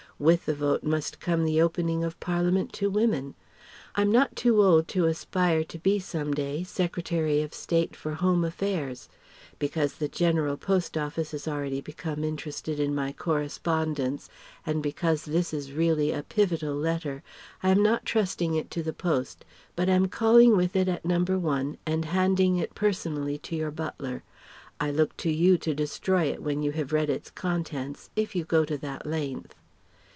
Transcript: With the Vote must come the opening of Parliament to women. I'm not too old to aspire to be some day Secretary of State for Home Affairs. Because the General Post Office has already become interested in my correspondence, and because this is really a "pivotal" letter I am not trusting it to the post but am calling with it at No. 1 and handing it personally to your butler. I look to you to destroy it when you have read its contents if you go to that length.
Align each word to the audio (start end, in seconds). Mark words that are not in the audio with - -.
With 0.21 0.45
the 0.45 0.53
Vote 0.53 0.83
must 0.83 1.19
come 1.19 1.45
the 1.45 1.59
opening 1.59 2.03
of 2.03 2.19
Parliament 2.19 2.71
to 2.73 2.91
women. 2.91 3.33
I'm 3.95 4.11
not 4.11 4.35
too 4.35 4.61
old 4.61 4.87
to 4.89 5.07
aspire 5.07 5.63
to 5.63 5.79
be 5.79 5.97
some 5.97 6.31
day 6.31 6.61
Secretary 6.63 7.41
of 7.41 7.55
State 7.55 7.95
for 7.95 8.13
Home 8.13 8.45
Affairs. 8.45 9.09
Because 9.57 9.95
the 9.95 10.07
General 10.07 10.57
Post 10.57 10.95
Office 10.95 11.31
has 11.31 11.47
already 11.47 11.81
become 11.81 12.23
interested 12.23 12.79
in 12.79 12.93
my 12.93 13.11
correspondence, 13.13 14.29
and 14.63 14.83
because 14.83 15.25
this 15.25 15.55
is 15.55 15.71
really 15.73 16.11
a 16.11 16.21
"pivotal" 16.21 16.75
letter 16.75 17.23
I 17.63 17.69
am 17.71 17.81
not 17.81 18.05
trusting 18.05 18.53
it 18.53 18.69
to 18.69 18.83
the 18.83 18.93
post 18.93 19.43
but 19.75 19.89
am 19.89 20.07
calling 20.07 20.55
with 20.55 20.75
it 20.75 20.87
at 20.87 21.03
No. 21.03 21.19
1 21.23 21.79
and 21.87 22.05
handing 22.05 22.57
it 22.57 22.75
personally 22.75 23.39
to 23.39 23.55
your 23.55 23.71
butler. 23.71 24.21
I 24.79 24.91
look 24.91 25.17
to 25.17 25.31
you 25.31 25.57
to 25.57 25.73
destroy 25.73 26.25
it 26.25 26.43
when 26.43 26.61
you 26.61 26.73
have 26.73 26.93
read 26.93 27.09
its 27.09 27.31
contents 27.31 28.11
if 28.15 28.35
you 28.35 28.43
go 28.43 28.65
to 28.65 28.77
that 28.77 29.07
length. 29.07 29.55